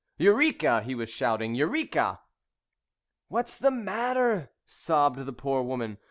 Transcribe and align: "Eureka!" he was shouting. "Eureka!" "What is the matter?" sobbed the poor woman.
"Eureka!" 0.17 0.81
he 0.81 0.95
was 0.95 1.11
shouting. 1.11 1.53
"Eureka!" 1.53 2.21
"What 3.27 3.47
is 3.47 3.59
the 3.59 3.69
matter?" 3.69 4.49
sobbed 4.65 5.23
the 5.27 5.31
poor 5.31 5.61
woman. 5.61 5.99